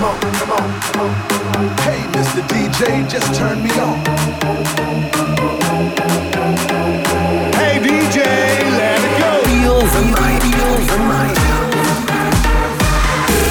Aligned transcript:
come 0.00 0.08
on, 0.08 0.20
come 0.32 0.50
on, 0.52 0.80
come 0.80 1.00
on. 1.00 1.12
Hey, 1.84 2.00
Mr. 2.16 2.40
DJ, 2.48 3.08
just 3.08 3.34
turn 3.34 3.62
me 3.62 3.70
on. 3.78 3.98
Hey, 7.60 7.78
DJ, 7.84 8.24
let 8.80 9.00
it 9.04 9.14
go. 9.20 9.30
The 9.44 9.58
the. 9.60 10.50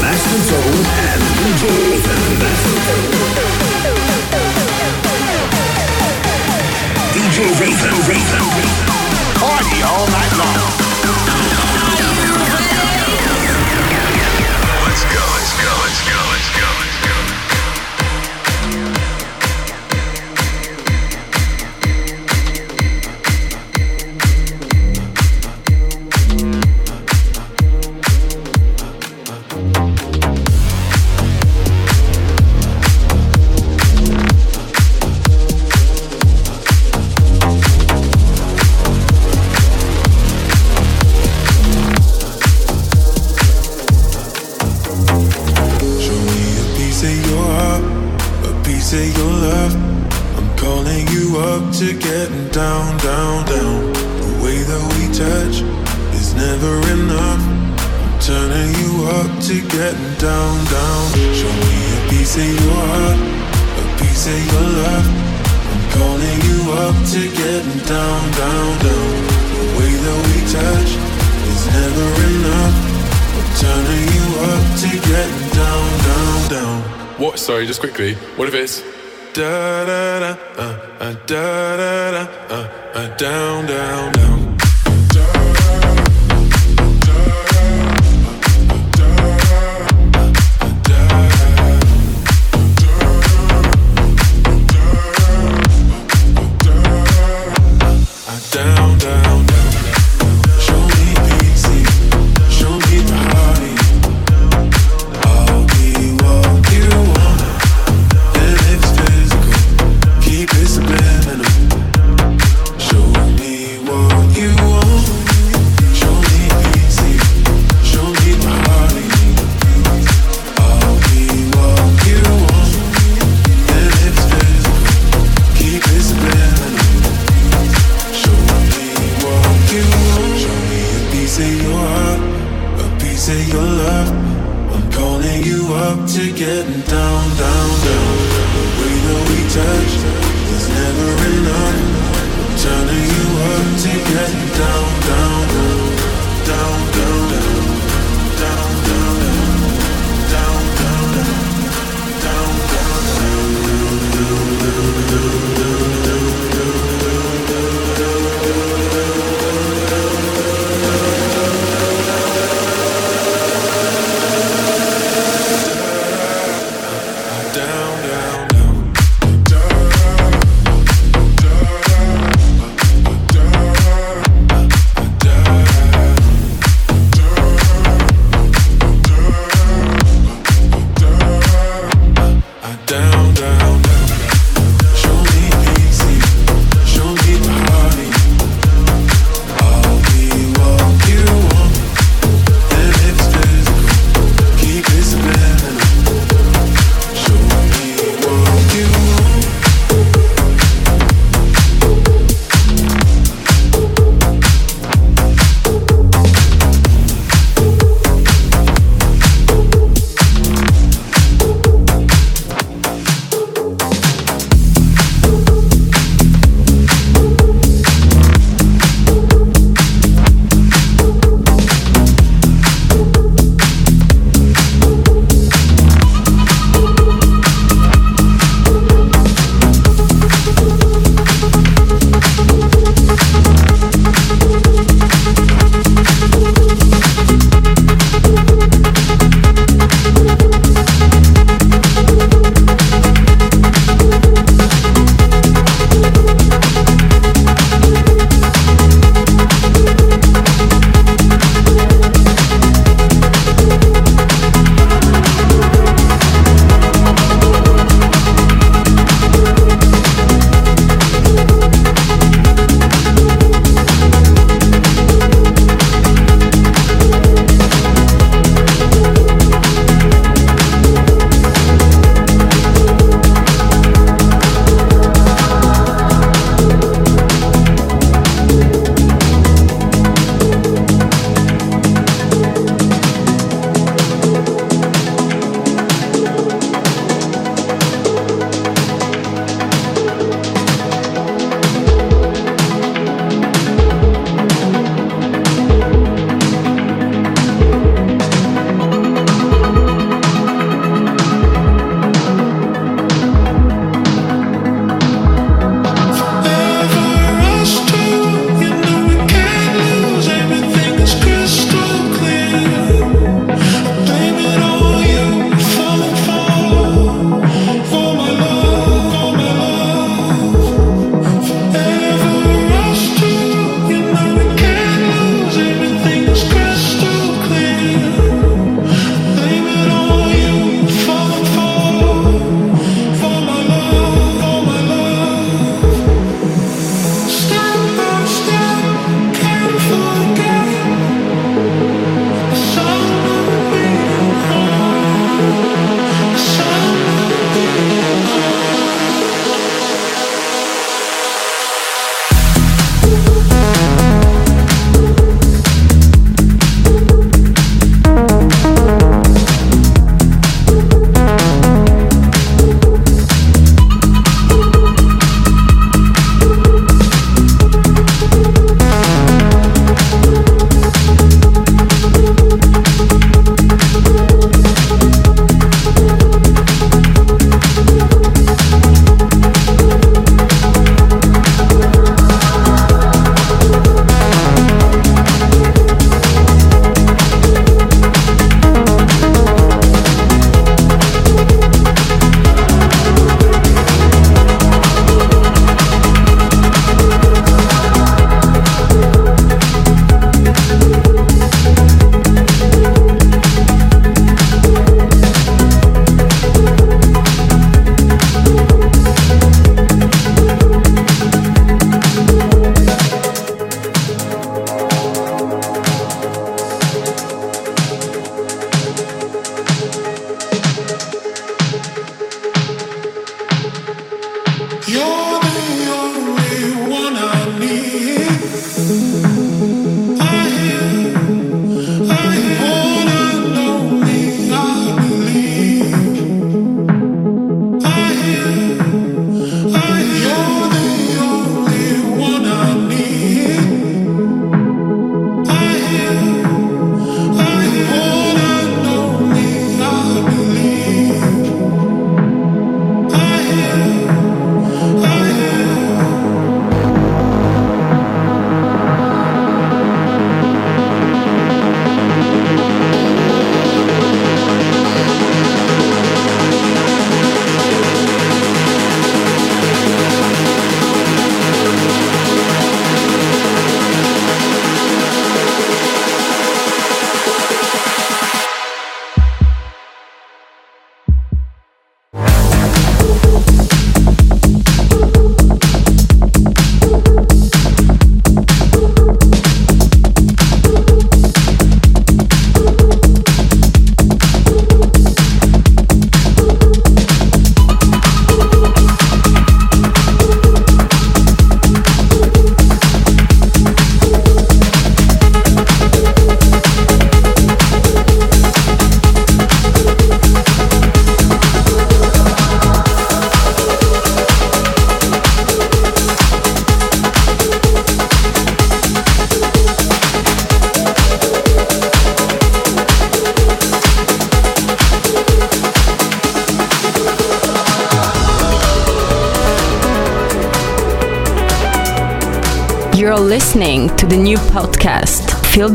Master 0.02 0.40
Zone 0.50 0.86
and 1.06 1.22
DJ 1.38 1.64
Ethan. 1.94 2.22
DJ 7.14 7.38
Ethan, 7.62 7.70
Ethan, 7.70 8.16
Ethan. 8.16 8.46
Party 9.40 9.84
all 9.84 10.08
night 10.08 10.34
long. 10.38 10.69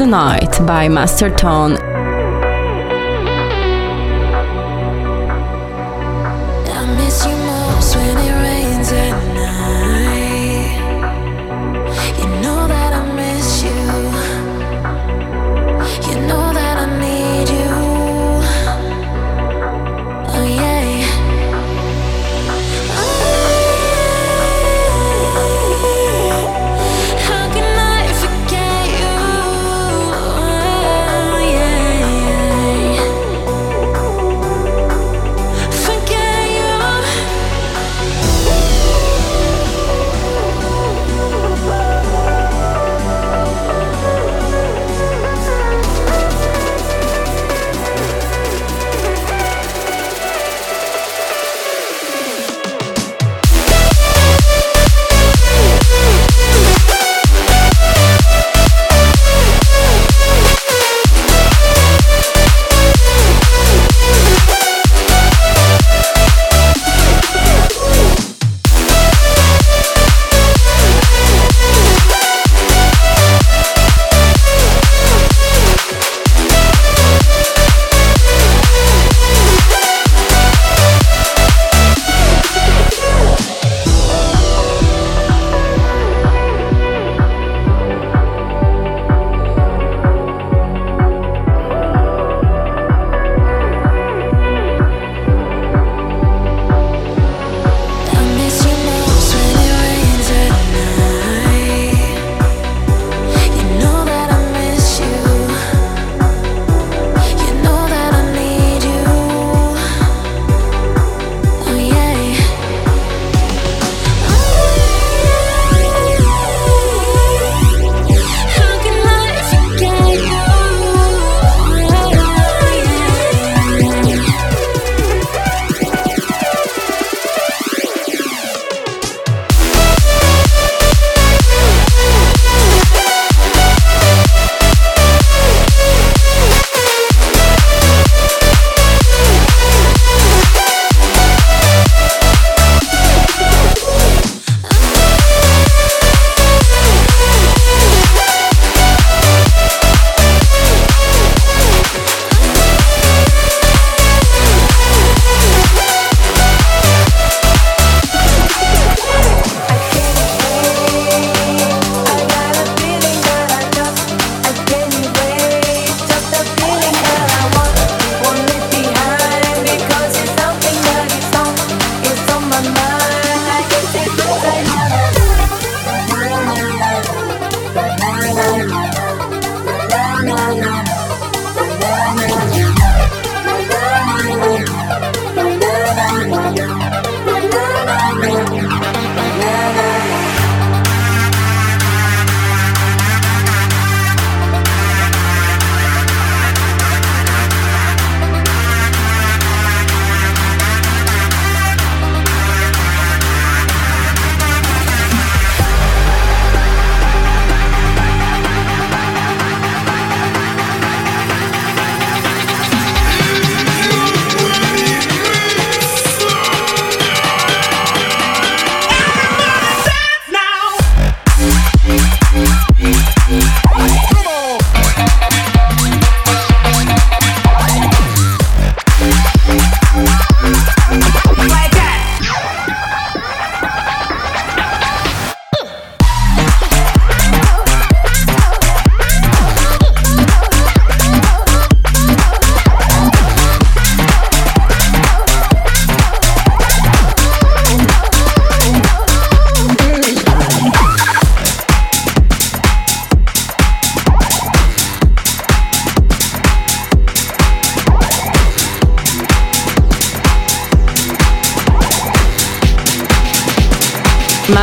The 0.05 0.11
Night 0.11 0.67
by 0.67 0.87
Master 0.87 1.31
Tone 1.31 1.84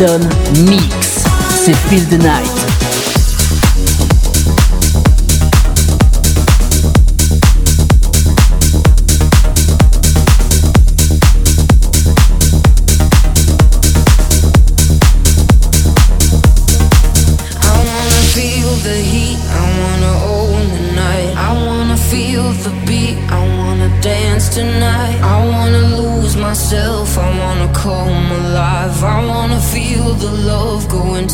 Mix. 0.00 1.24
C'est 1.64 1.74
Feel 1.74 2.06
the 2.08 2.17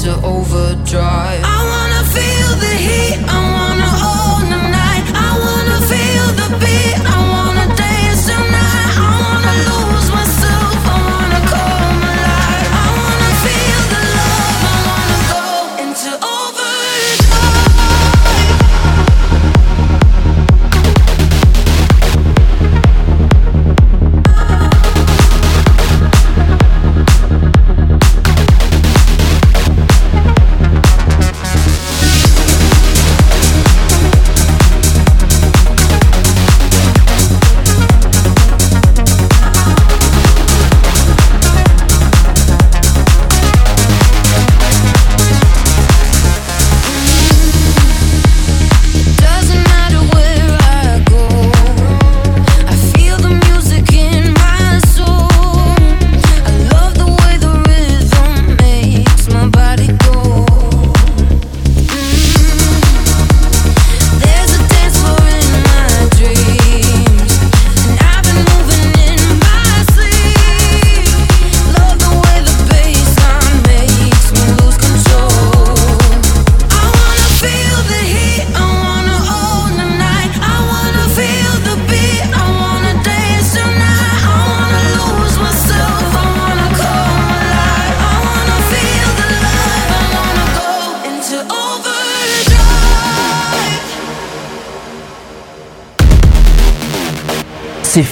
Night. 0.04 0.44
c'est 0.84 1.23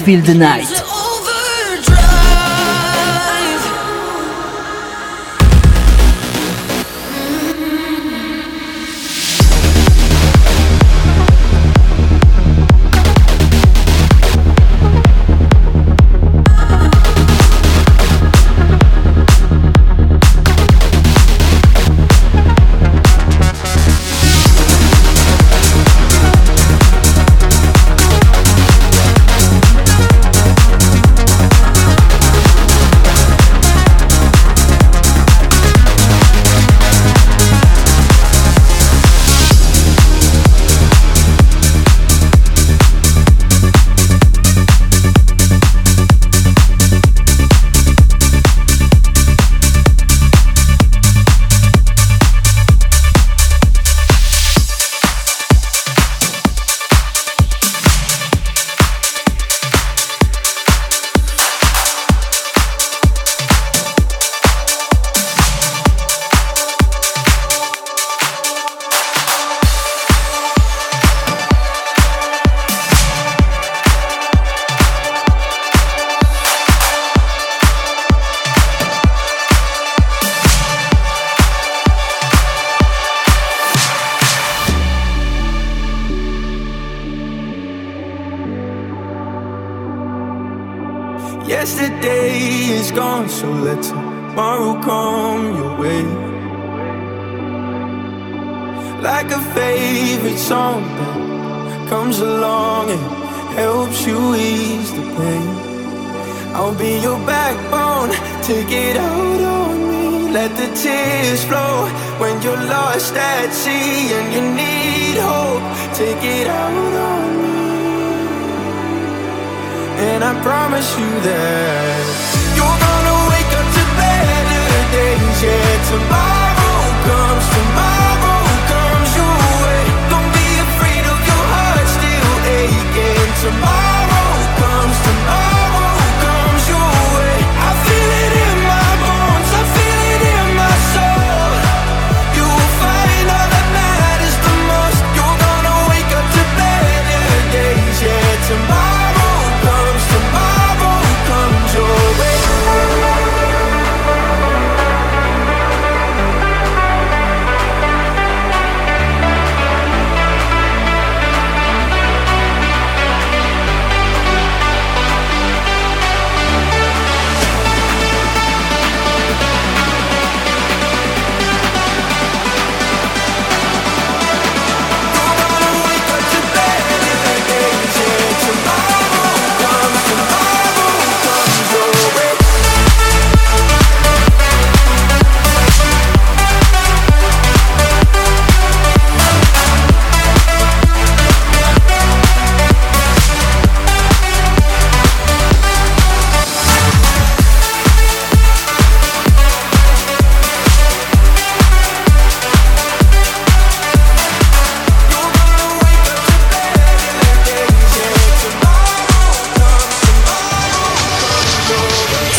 Feel 0.04 0.20
the 0.20 0.34
Night. 0.34 0.81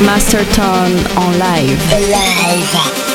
Masterton 0.00 0.92
en 1.16 1.32
live. 1.32 1.78
Hey, 1.88 3.05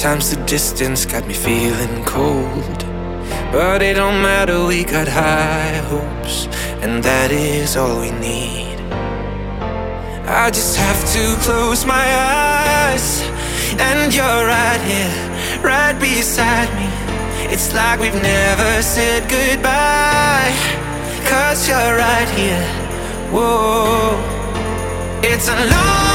Sometimes 0.00 0.30
the 0.34 0.42
distance 0.46 1.04
got 1.04 1.26
me 1.26 1.34
feeling 1.34 2.02
cold. 2.06 2.78
But 3.52 3.82
it 3.82 3.96
don't 3.96 4.22
matter, 4.22 4.64
we 4.64 4.82
got 4.82 5.06
high 5.06 5.76
hopes, 5.92 6.46
and 6.80 7.04
that 7.04 7.30
is 7.30 7.76
all 7.76 8.00
we 8.00 8.10
need. 8.12 8.80
I 10.24 10.48
just 10.48 10.78
have 10.78 11.00
to 11.12 11.36
close 11.44 11.84
my 11.84 12.06
eyes, 12.16 13.20
and 13.78 14.08
you're 14.14 14.24
right 14.24 14.80
here, 14.88 15.60
right 15.62 15.96
beside 16.00 16.72
me. 16.80 16.88
It's 17.52 17.74
like 17.74 18.00
we've 18.00 18.22
never 18.22 18.80
said 18.80 19.28
goodbye, 19.28 20.56
cause 21.28 21.68
you're 21.68 21.96
right 22.06 22.30
here. 22.40 22.66
Whoa, 23.30 24.16
it's 25.22 25.46
a 25.46 25.58
long 25.68 26.09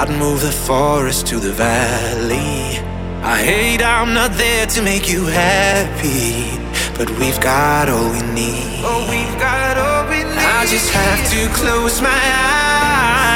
I'd 0.00 0.10
move 0.10 0.42
the 0.42 0.52
forest 0.52 1.26
to 1.26 1.40
the 1.40 1.50
valley. 1.50 2.78
I 3.20 3.42
hate 3.42 3.82
I'm 3.82 4.14
not 4.14 4.30
there 4.38 4.64
to 4.66 4.80
make 4.80 5.10
you 5.10 5.26
happy, 5.26 6.54
but 6.96 7.10
we've 7.18 7.40
got 7.40 7.88
all 7.88 8.08
we 8.12 8.22
need. 8.30 8.78
Oh, 8.86 9.02
we've 9.10 9.36
got 9.42 9.74
all 9.76 10.06
we 10.08 10.22
need. 10.22 10.38
I 10.38 10.66
just 10.66 10.88
have 10.94 11.22
to 11.34 11.40
close 11.60 12.00
my 12.00 12.22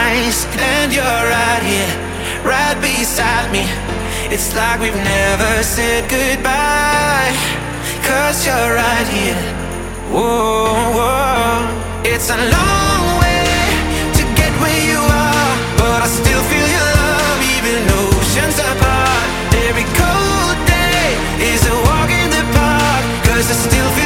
eyes, 0.07 0.47
and 0.55 0.95
you're 0.95 1.25
right 1.37 1.65
here, 1.67 1.95
right 2.47 2.79
beside 2.81 3.51
me. 3.51 3.67
It's 4.31 4.55
like 4.55 4.79
we've 4.79 4.95
never 4.95 5.65
said 5.65 6.09
goodbye, 6.09 7.35
cause 8.07 8.47
you're 8.47 8.75
right 8.79 9.09
here. 9.11 9.43
Whoa, 10.15 10.79
whoa. 10.95 12.05
It's 12.05 12.31
a 12.31 12.37
long 12.39 12.92
park, 23.43 23.49
cause 23.49 23.67
I 23.67 23.71
still 23.71 24.02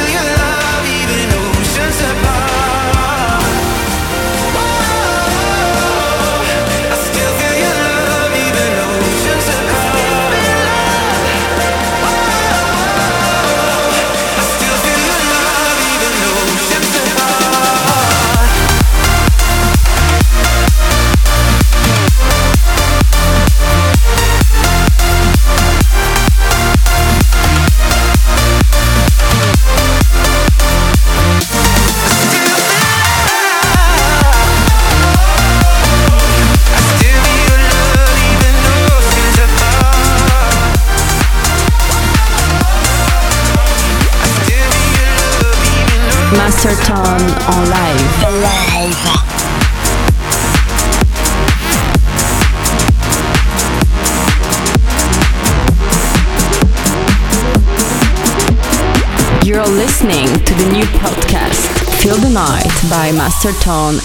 by 62.97 63.11
Master 63.11 63.51
Tone. 63.67 63.97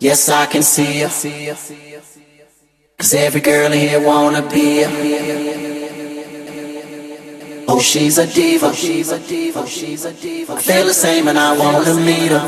Yes, 0.00 0.30
I 0.30 0.46
can 0.46 0.62
see 0.62 1.00
you. 1.00 1.08
Cause 2.98 3.12
every 3.12 3.42
girl 3.42 3.70
in 3.72 3.78
here 3.86 4.00
wanna 4.00 4.40
be 4.48 4.80
ya. 4.80 4.88
Oh, 7.68 7.80
she's 7.80 8.16
a 8.16 8.26
diva. 8.26 8.72
She's 8.74 9.10
a 9.12 9.18
diva. 9.18 9.66
She's 9.66 10.06
a 10.06 10.12
diva. 10.14 10.54
I 10.54 10.60
feel 10.62 10.86
the 10.86 10.94
same 10.94 11.28
and 11.28 11.38
I 11.38 11.50
wanna 11.62 11.94
meet 12.08 12.30
her. 12.36 12.44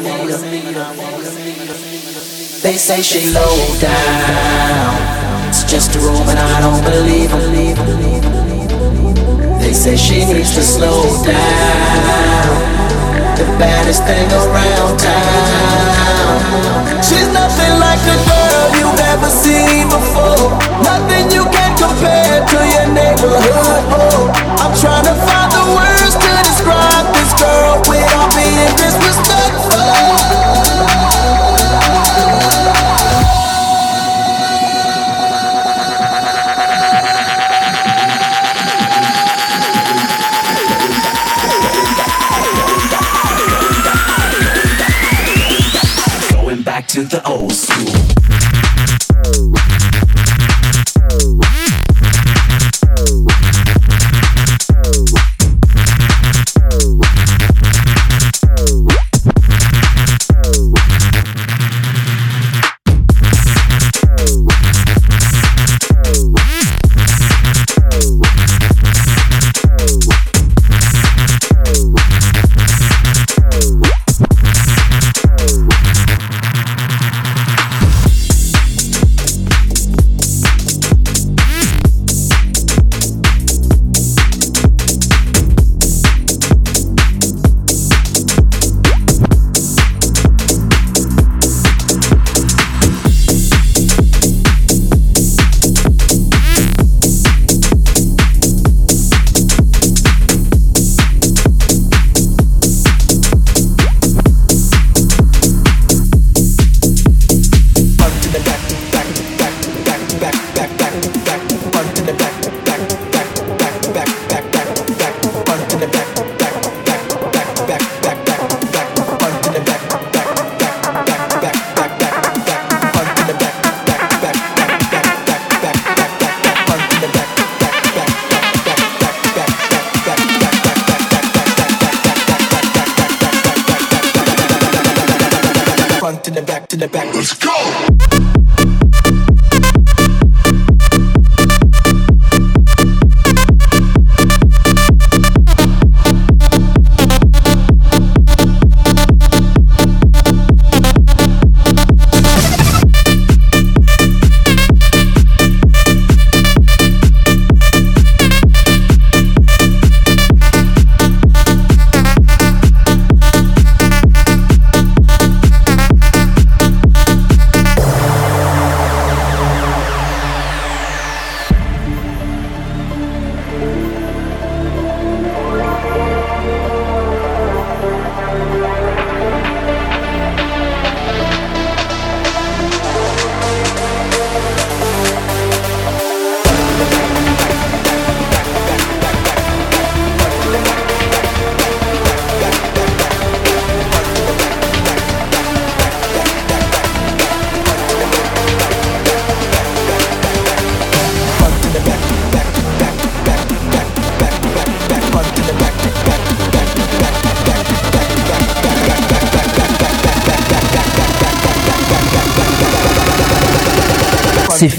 They 2.64 2.76
say 2.88 3.02
she 3.02 3.20
low 3.38 3.56
down. 3.86 4.94
It's 5.50 5.64
just 5.74 5.94
a 5.96 5.98
room 5.98 6.26
and 6.32 6.38
I 6.38 6.56
don't 6.64 6.82
believe 6.90 7.30
her. 7.36 8.37
They 9.68 9.74
say 9.74 9.96
she 9.96 10.24
needs 10.24 10.54
to 10.54 10.62
slow 10.62 11.04
down. 11.22 11.36
The 13.36 13.44
baddest 13.60 14.02
thing 14.08 14.24
around 14.32 14.96
town. 14.96 16.48
She's 17.04 17.28
nothing 17.36 17.76
like 17.76 18.00
a 18.00 18.16
girl 18.16 18.72
you've 18.80 18.98
ever 19.12 19.28
seen 19.28 19.92
before. 19.92 20.56
Nothing 20.80 21.28
you 21.36 21.44
can 21.52 21.76
compare 21.76 22.40
to 22.48 22.58
your 22.64 22.88
neighborhood. 22.96 23.84
Oh, 23.92 24.17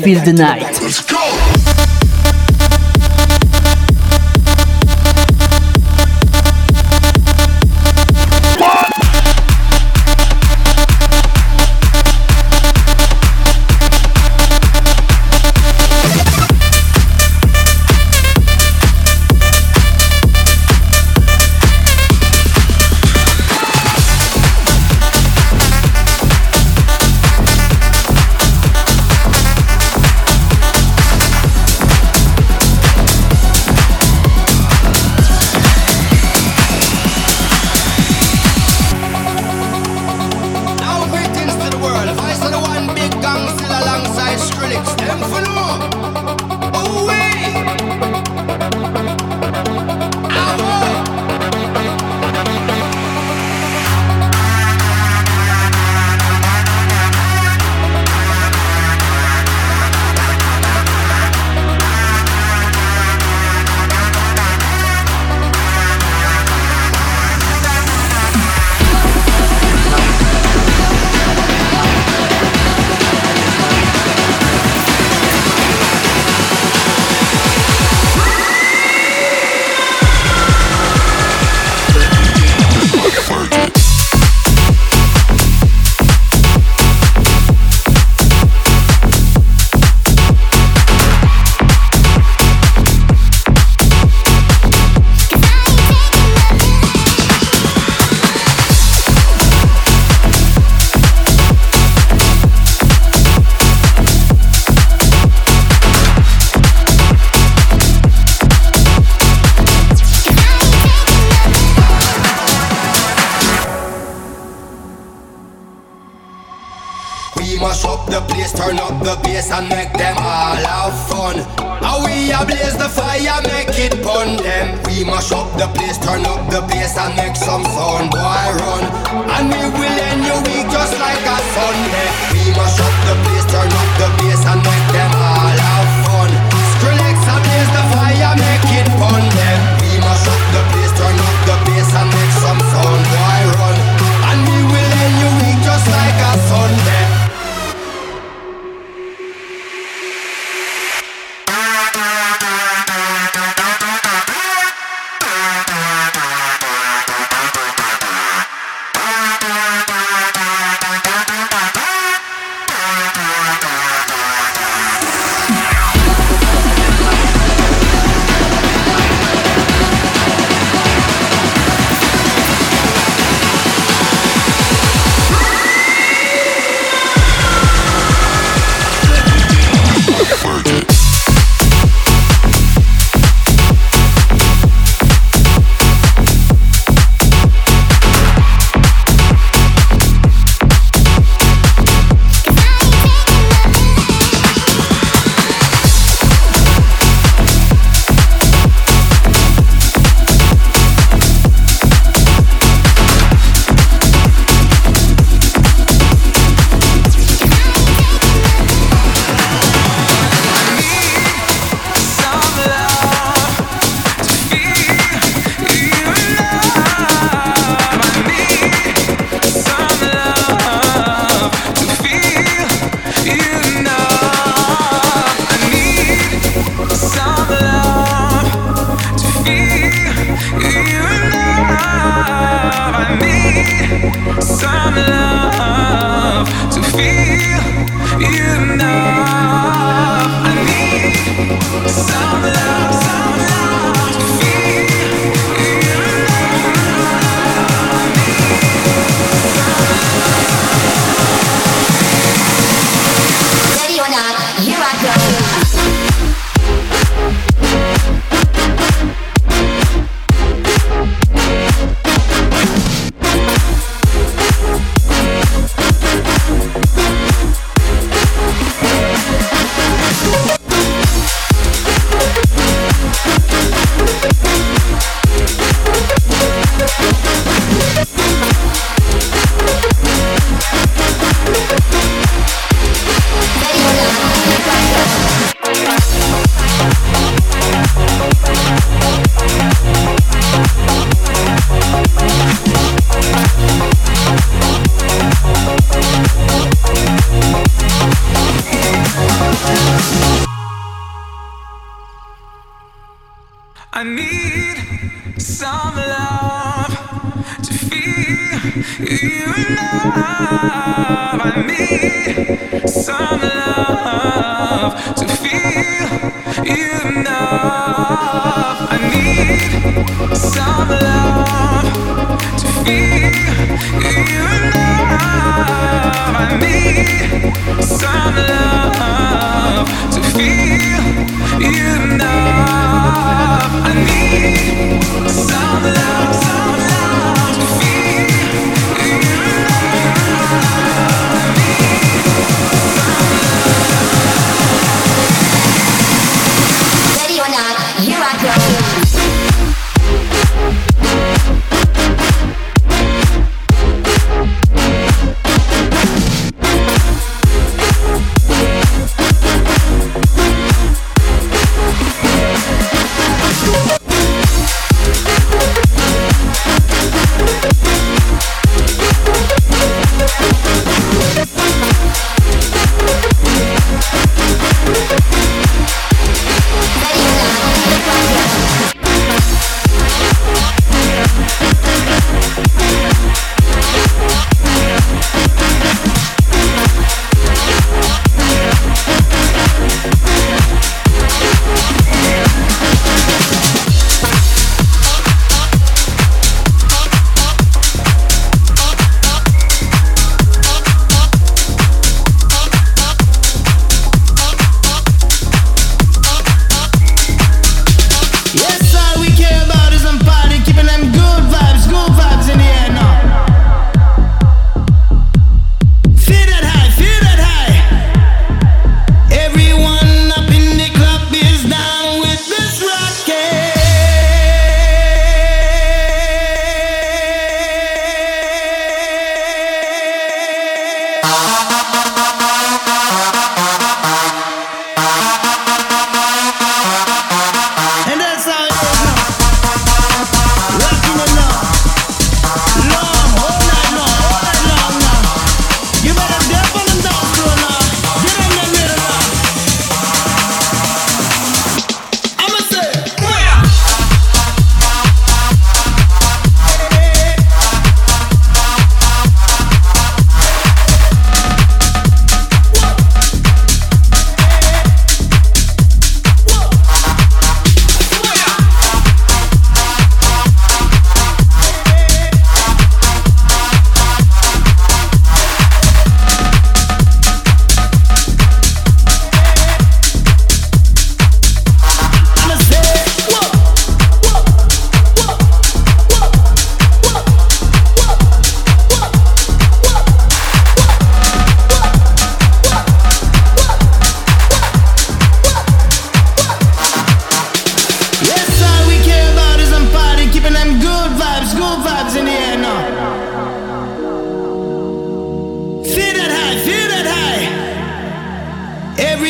Feel 0.10 0.26
the 0.26 0.34
Night. 0.34 1.19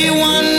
Everyone 0.01 0.58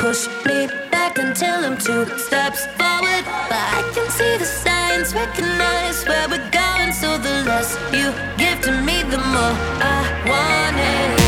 push 0.00 0.26
me 0.46 0.66
back 0.90 1.18
until 1.18 1.62
I'm 1.66 1.76
two 1.76 2.06
steps 2.18 2.64
forward. 2.78 3.24
But 3.50 3.64
I 3.78 3.82
can 3.94 4.08
see 4.10 4.38
the 4.38 4.46
signs, 4.46 5.14
recognize 5.14 6.04
where 6.06 6.26
we're 6.26 6.50
going. 6.50 6.92
So 6.92 7.18
the 7.18 7.44
less 7.44 7.76
you 7.92 8.08
give 8.38 8.60
to 8.62 8.72
me, 8.80 9.02
the 9.02 9.18
more 9.18 9.56
I 9.94 10.00
want 10.26 10.76
it. 10.78 11.19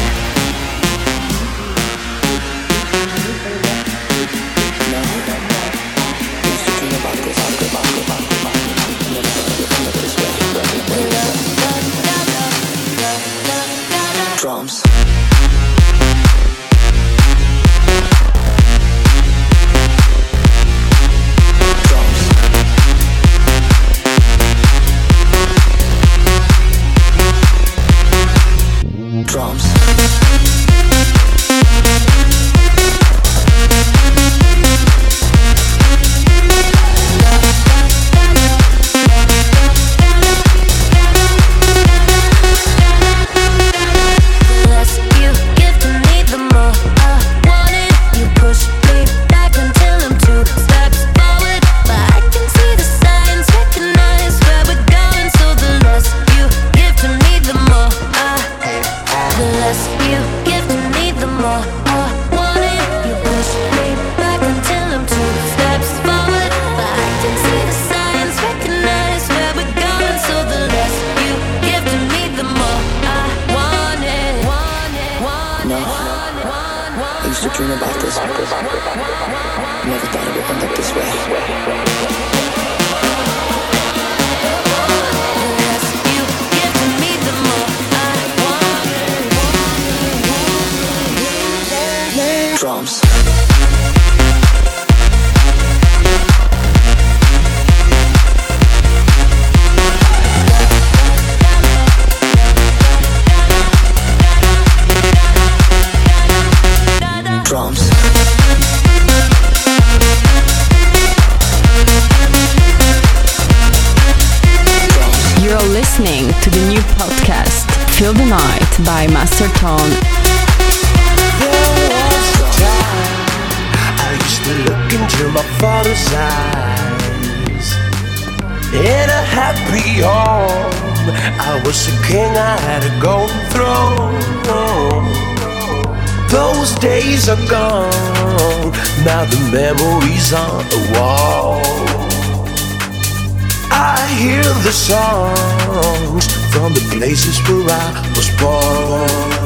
Places 147.03 147.42
where 147.50 147.66
I 147.66 147.98
was 148.14 148.30
born, 148.38 149.42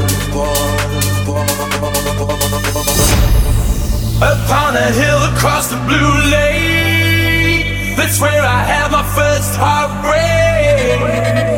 Upon 4.21 4.77
a 4.77 4.89
hill 5.01 5.21
across 5.33 5.69
the 5.73 5.81
blue 5.89 6.13
lake 6.37 7.97
That's 7.97 8.21
where 8.21 8.45
I 8.45 8.61
had 8.61 8.93
my 8.93 9.05
first 9.17 9.57
heartbreak. 9.57 11.01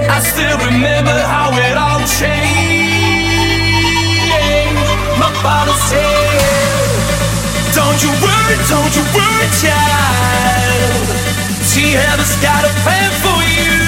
I 0.07 0.21
still 0.23 0.59
remember 0.71 1.19
how 1.35 1.51
it 1.67 1.75
all 1.75 2.03
changed. 2.07 3.19
My 5.19 5.35
father 5.43 5.75
said 5.91 6.95
Don't 7.75 7.99
you 8.05 8.13
worry, 8.23 8.57
don't 8.71 8.95
you 8.95 9.03
worry, 9.19 9.49
child. 9.59 11.11
She 11.67 11.91
has 11.99 12.39
got 12.39 12.63
a 12.63 12.73
plan 12.87 13.11
for 13.19 13.43
you 13.51 13.88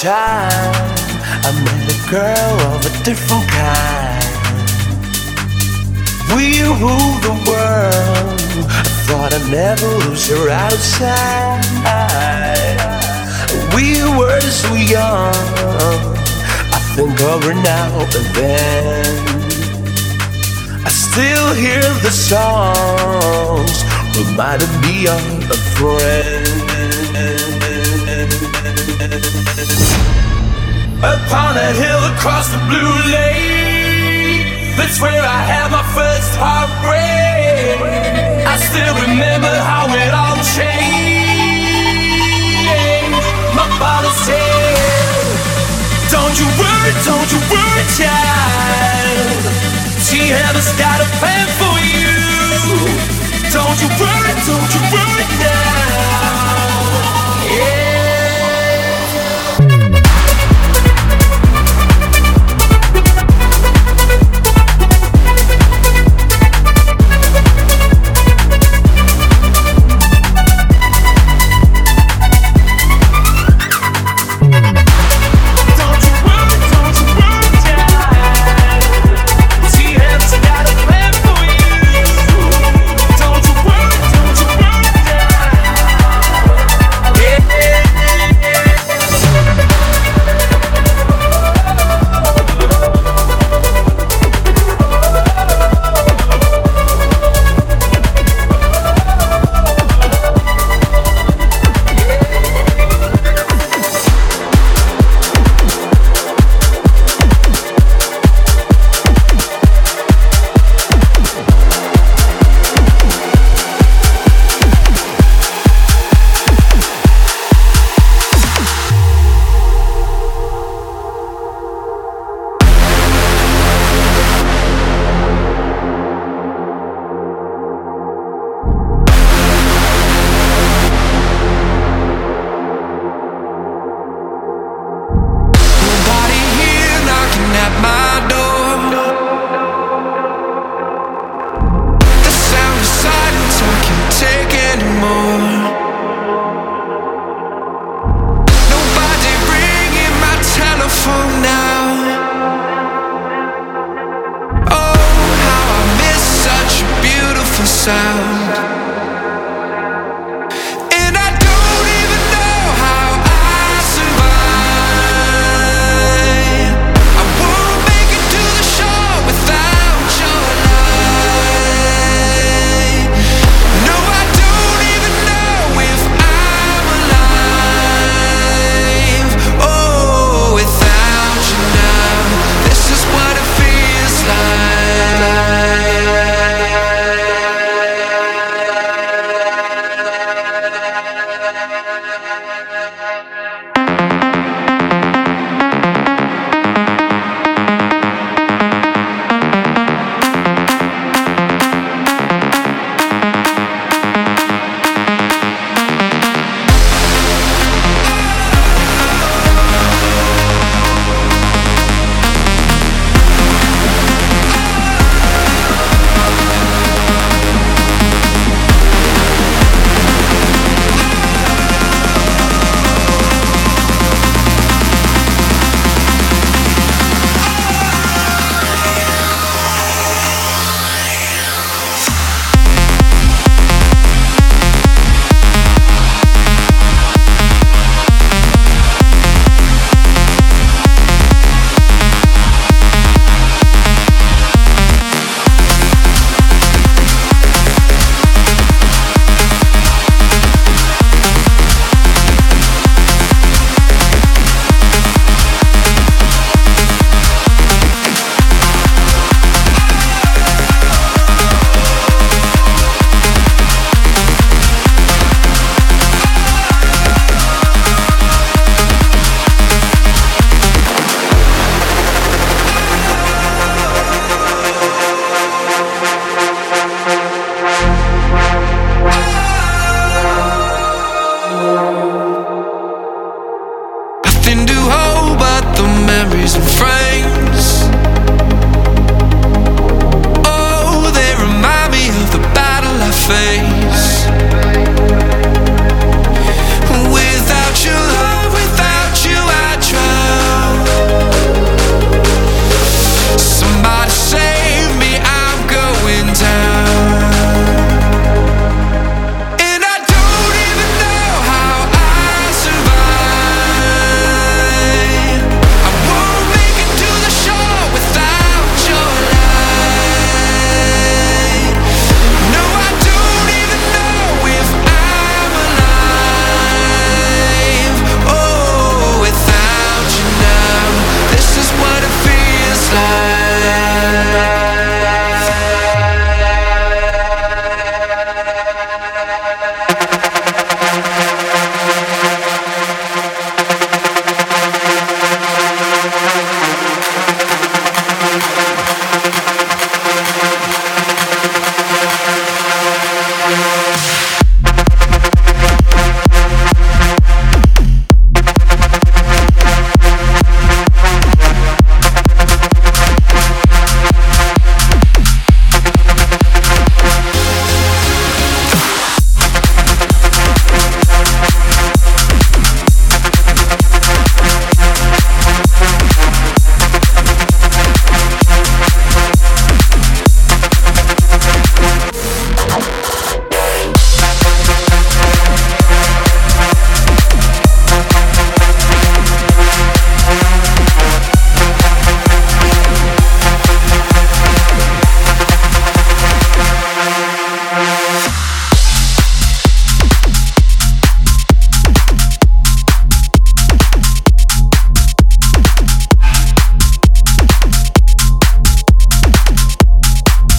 time 0.00 0.74
I 1.42 1.52
met 1.64 1.88
a 1.88 1.96
girl 2.10 2.56
of 2.74 2.84
a 2.84 2.92
different 3.02 3.48
kind. 3.48 4.24
We 6.36 6.60
ruled 6.60 7.22
the 7.24 7.32
world. 7.48 8.40
I 8.68 8.92
thought 9.06 9.32
I'd 9.32 9.48
never 9.50 9.88
lose 10.04 10.28
her 10.28 10.50
outside. 10.50 11.64
We 13.74 14.02
were 14.18 14.40
so 14.40 14.74
young. 14.74 15.32
I 16.76 16.80
think 16.94 17.18
of 17.22 17.44
her 17.44 17.54
now 17.54 18.00
and 18.00 18.28
then. 18.36 19.06
I 20.84 20.90
still 20.90 21.54
hear 21.54 21.80
the 22.04 22.10
songs 22.10 23.76
reminding 24.14 24.80
me 24.82 25.08
of 25.08 25.50
a 25.50 25.56
friend. 25.76 26.35
Upon 28.96 29.12
a 31.52 31.70
hill 31.76 32.02
across 32.16 32.48
the 32.48 32.56
blue 32.64 32.96
lake 33.12 34.72
That's 34.78 34.98
where 35.02 35.20
I 35.20 35.40
had 35.44 35.68
my 35.70 35.84
first 35.92 36.32
heartbreak. 36.40 37.76
I 38.48 38.56
still 38.56 38.96
remember 39.04 39.52
how 39.68 39.84
it 39.92 40.12
all 40.16 40.40
changed. 40.56 40.72
My 43.52 43.68
father 43.76 44.08
said 44.24 45.28
Don't 46.08 46.32
you 46.40 46.48
worry, 46.56 46.96
don't 47.04 47.28
you 47.28 47.40
worry, 47.52 47.84
child. 48.00 49.44
She 50.08 50.32
has 50.32 50.72
got 50.80 51.04
a 51.04 51.08
plan 51.20 51.44
for 51.60 51.76
you. 51.84 52.16
Don't 53.52 53.76
you 53.76 53.92
worry, 54.00 54.32
don't 54.48 54.72
you 54.72 54.80
worry 54.88 55.28
now 55.36 56.65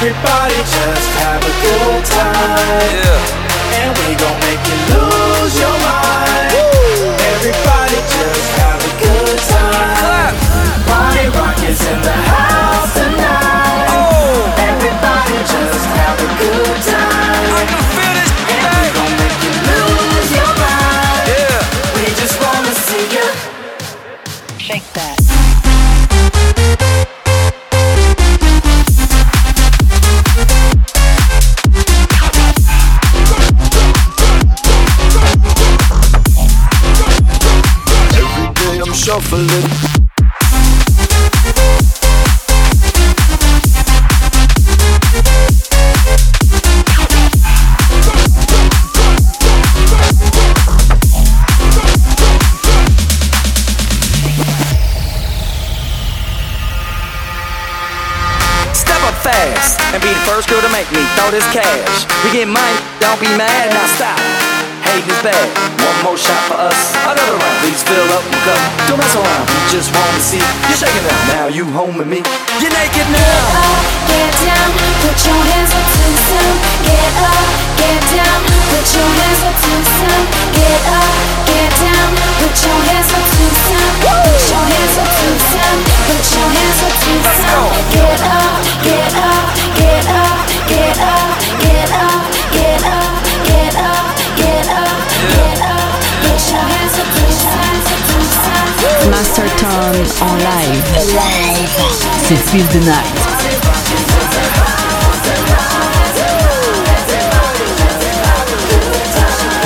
Everybody 0.00 0.54
just 0.54 1.10
have 1.18 1.42
a 1.42 1.54
good 1.60 2.04
time. 2.04 2.36
Yeah. 2.94 3.82
And 3.82 3.98
we 3.98 4.14
gon' 4.14 4.38
make 4.46 4.62
you 4.68 4.94
lose 4.94 5.07
throw 61.28 61.36
this 61.36 61.48
cash. 61.52 62.08
We 62.24 62.32
get 62.32 62.48
money, 62.48 62.78
don't 63.00 63.20
be 63.20 63.28
mad, 63.36 63.68
now 63.72 63.86
stop. 63.96 64.16
Hate 64.80 65.04
is 65.04 65.20
bad. 65.20 65.48
One 65.84 65.98
more 66.04 66.16
shot 66.16 66.40
for 66.48 66.56
us. 66.56 66.78
Another 67.04 67.36
round. 67.36 67.56
Please 67.60 67.82
fill 67.84 68.08
up 68.16 68.24
my 68.32 68.38
cup. 68.48 68.60
Don't 68.88 68.96
mess 68.96 69.12
around. 69.12 69.44
We 69.52 69.60
just 69.68 69.92
wanna 69.92 70.20
see 70.24 70.40
you 70.40 70.74
shaking 70.80 71.04
it. 71.04 71.16
Now 71.28 71.46
you 71.52 71.64
home 71.76 71.98
with 71.98 72.08
me. 72.08 72.24
You're 72.60 72.72
naked 72.72 73.08
now. 73.12 73.20
Get 73.20 73.60
up, 73.60 73.84
get 74.08 74.32
down, 74.40 74.68
put 75.04 75.18
your 75.28 75.40
hands 75.52 75.72
up 75.76 75.84
to 75.92 76.00
the 76.08 76.16
sun. 76.28 76.52
Get 76.88 77.12
up, 77.20 77.44
get 77.76 78.00
down, 78.16 78.38
put 78.72 78.86
your 78.96 79.10
hands 79.20 79.42
up 79.44 79.56
to 79.60 79.70
the 79.76 79.84
sun. 80.00 80.20
Get 80.56 80.80
up, 80.96 81.12
get 81.44 81.70
down, 81.84 82.08
put 82.40 82.56
your 82.64 82.78
hands 82.88 83.10
up 83.12 83.24
to 83.28 83.42
the 83.44 83.58
sun. 83.68 83.88
Put 84.00 84.40
your 84.48 84.64
hands 84.72 84.96
up 84.96 85.10
to 85.18 85.26
the 85.28 85.42
sun. 85.52 85.76
Put 86.08 86.24
your 86.32 86.48
hands 86.56 86.80
up 86.88 86.94
to 87.04 87.12
the 87.12 87.32
sun. 87.36 87.64
Get 87.92 88.20
up, 88.24 88.40
get 88.40 88.40
up, 88.40 88.56
get 88.80 89.07
en 100.20 100.34
live. 100.36 100.82
C'est 102.26 102.36
Feel 102.36 102.66
the 102.68 102.84
Night. 102.84 102.96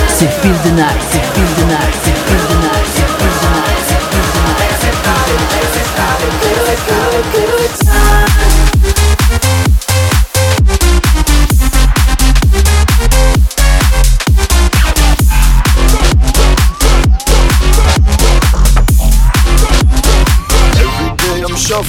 C'est 0.09 0.31
Feel 0.41 0.53
the 0.62 0.73
Night, 0.74 1.01
c'est 1.11 1.20
Feel 1.20 1.49
the 1.57 1.66
Night, 1.69 1.95
c'est 2.05 2.16
Feel 2.16 2.41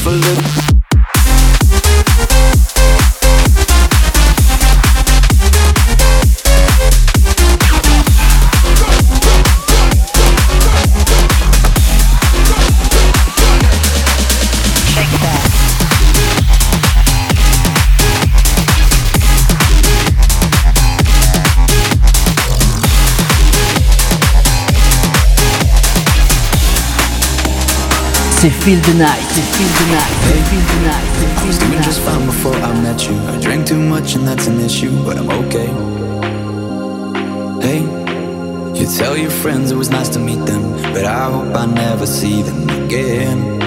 for 0.04 0.12
little 0.12 0.63
Feel 28.64 28.80
the 28.80 28.94
Night, 28.94 29.20
Feel 29.20 29.68
the 29.68 29.88
Night, 29.92 30.14
Feel 30.48 30.62
the 30.62 30.80
Night, 30.88 31.08
c'est 31.20 31.44
I 31.44 31.48
was 31.48 31.60
the 31.60 31.66
doing 31.66 31.82
just 31.82 32.00
fine 32.00 32.26
before 32.26 32.56
I 32.56 32.72
met 32.82 33.06
you. 33.10 33.14
I 33.28 33.38
drank 33.42 33.68
too 33.68 33.78
much 33.78 34.16
and 34.16 34.26
that's 34.26 34.48
an 34.48 34.58
issue, 34.62 34.90
but 35.04 35.18
I'm 35.18 35.30
okay. 35.44 35.68
Hey, 37.60 37.82
you 38.74 38.88
tell 38.88 39.18
your 39.18 39.32
friends 39.32 39.72
it 39.72 39.76
was 39.76 39.90
nice 39.90 40.08
to 40.16 40.20
meet 40.20 40.46
them, 40.46 40.64
but 40.94 41.04
I 41.04 41.30
hope 41.30 41.54
I 41.54 41.66
never 41.66 42.06
see 42.06 42.42
them 42.42 42.70
again. 42.86 43.62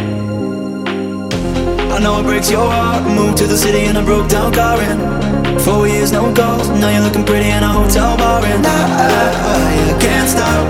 I 1.93 1.99
know 1.99 2.21
it 2.21 2.23
breaks 2.23 2.51
your 2.51 2.67
heart. 2.67 3.03
Moved 3.05 3.37
to 3.37 3.47
the 3.47 3.59
city 3.59 3.85
in 3.85 3.97
a 3.97 4.03
broke 4.03 4.31
down 4.31 4.55
car 4.55 4.81
and 4.81 5.61
four 5.61 5.87
years 5.87 6.11
no 6.11 6.33
calls. 6.33 6.71
Now 6.71 6.89
you're 6.89 7.03
looking 7.03 7.27
pretty 7.27 7.51
in 7.51 7.63
a 7.63 7.69
hotel 7.69 8.17
bar 8.17 8.43
and 8.43 8.67
I, 8.67 8.81
I, 9.05 9.95
I 9.95 10.01
can't 10.01 10.29
stop. 10.31 10.65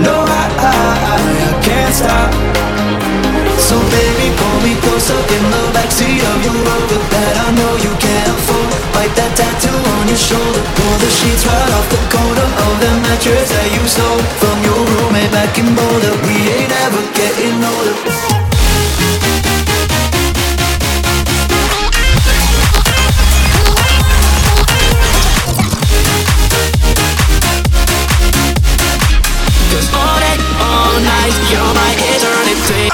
No, 0.00 0.14
I, 0.40 0.44
I, 0.70 1.58
I 1.58 1.64
can't 1.64 1.92
stop. 1.92 2.63
Me 4.84 4.90
closer 4.90 5.16
in 5.16 5.44
the 5.50 5.62
backseat 5.72 6.20
of 6.20 6.44
your 6.44 6.52
Rover 6.52 7.00
that 7.08 7.34
I 7.40 7.48
know 7.56 7.72
you 7.80 7.92
can't 7.96 8.28
afford. 8.36 8.68
Wipe 8.92 9.14
that 9.16 9.32
tattoo 9.36 9.72
on 9.72 10.08
your 10.08 10.16
shoulder. 10.16 10.60
Pull 10.76 10.96
the 11.00 11.08
sheets 11.08 11.46
right 11.46 11.72
off 11.72 11.88
the 11.88 12.00
corner 12.12 12.48
of 12.68 12.74
the 12.80 12.92
mattress 13.00 13.48
that 13.48 13.68
you 13.72 13.82
stole 13.88 14.20
from 14.40 14.56
your 14.60 14.76
roommate 14.76 15.32
back 15.32 15.56
in 15.56 15.72
Boulder. 15.74 16.12
We 16.28 16.36
ain't 16.52 16.72
ever 16.84 17.00
getting 17.16 17.64
older. 17.64 17.96
You're 31.50 31.60
my 31.60 31.92
eternity. 31.98 32.93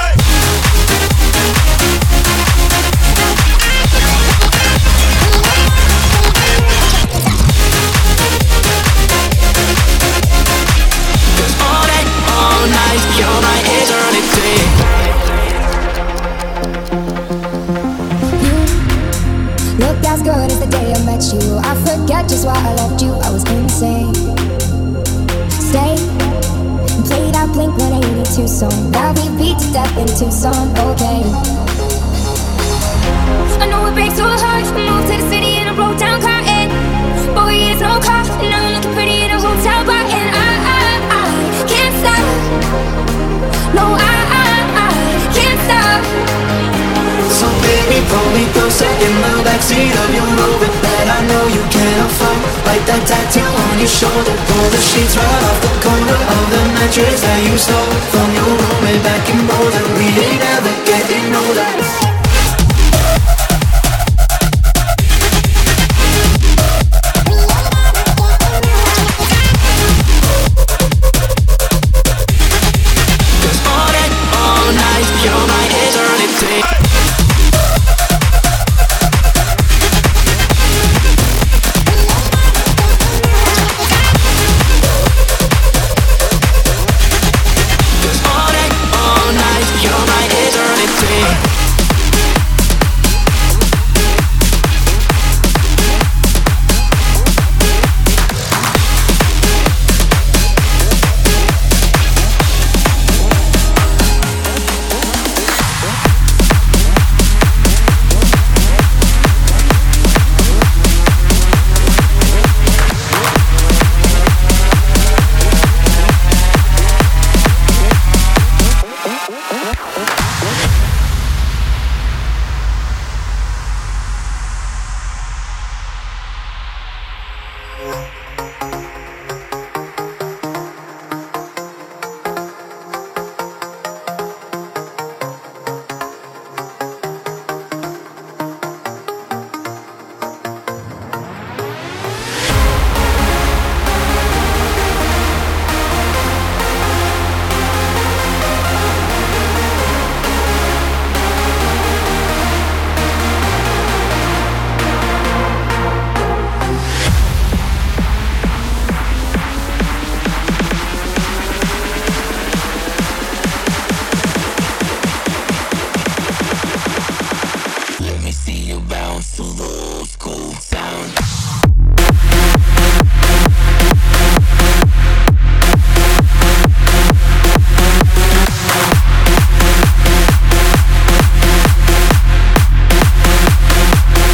Into 30.01 30.31
some 30.31 30.73
old 30.81 30.97
okay. 30.97 31.21
I 33.61 33.69
know 33.69 33.85
it 33.85 33.93
breaks 33.93 34.17
your 34.17 34.33
heart. 34.33 34.65
Moved 34.73 35.13
to 35.13 35.21
the 35.21 35.29
city 35.29 35.61
in 35.61 35.69
a 35.69 35.73
broke 35.77 36.01
down 36.01 36.17
car, 36.17 36.41
and 36.41 36.73
boy, 37.37 37.53
it's 37.69 37.85
no 37.85 38.01
car. 38.01 38.25
Now 38.41 38.65
you're 38.65 38.81
looking 38.81 38.97
pretty 38.97 39.21
in 39.21 39.29
a 39.29 39.37
hotel 39.37 39.85
bar, 39.85 40.01
and 40.01 40.29
I, 40.33 40.49
I, 40.73 40.81
I 41.05 41.25
can't 41.69 41.93
stop. 42.01 42.25
No, 43.77 43.93
I, 43.93 44.15
I, 44.41 44.49
I 44.73 44.89
can't 45.37 45.59
stop. 45.69 46.01
So 47.29 47.45
baby, 47.61 48.01
pull 48.09 48.25
me 48.33 48.49
closer 48.57 48.89
in 48.89 49.13
the 49.21 49.33
backseat 49.45 49.93
of 50.01 50.09
your 50.17 50.25
Rover 50.33 50.71
that 50.81 51.05
I 51.13 51.19
know 51.29 51.45
you 51.45 51.61
can't 51.69 52.09
afford. 52.09 52.41
Like 52.65 52.81
that 52.89 53.05
tattoo 53.05 53.45
on 53.45 53.77
your 53.77 53.91
shoulder, 53.91 54.33
pull 54.49 54.67
the 54.73 54.81
sheets 54.81 55.13
right 55.13 55.43
off 55.45 55.59
the 55.61 55.71
corner 55.85 56.17
of 56.17 56.43
the 56.49 56.61
mattress 56.73 57.21
that 57.21 57.39
you 57.45 57.53
stole 57.53 57.93
from 58.09 58.29
your 58.33 58.49
roommate 58.49 59.03
back 59.05 59.29
in 59.29 59.40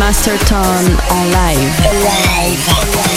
Masterton 0.00 0.98
en 1.10 1.26
live. 1.28 1.88
live. 1.92 3.09